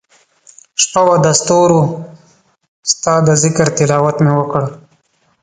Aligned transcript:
شپه 0.81 1.01
وه 1.05 1.15
دستورو 1.25 1.81
ستا 2.91 3.13
دذکرتلاوت 3.27 4.17
مي 4.25 4.33
وکړ 4.37 4.63